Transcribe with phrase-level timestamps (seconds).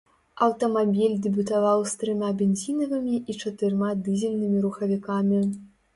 [0.43, 5.39] Аўтамабіль дэбютаваў з трыма бензінавымі і чатырма дызельнымі рухавікамі.